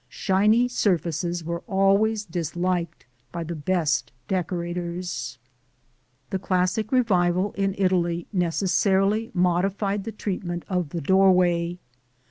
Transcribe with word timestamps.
Shiny 0.09 0.67
surfaces 0.67 1.43
were 1.43 1.61
always 1.67 2.25
disliked 2.25 3.05
by 3.31 3.43
the 3.43 3.53
best 3.55 4.11
decorators. 4.27 5.37
The 6.31 6.39
classic 6.39 6.91
revival 6.91 7.51
in 7.53 7.75
Italy 7.77 8.25
necessarily 8.33 9.29
modified 9.35 10.03
the 10.03 10.11
treatment 10.11 10.65
of 10.67 10.89
the 10.89 11.01
doorway. 11.01 11.77